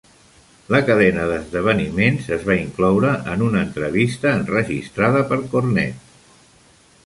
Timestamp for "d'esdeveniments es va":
1.31-2.57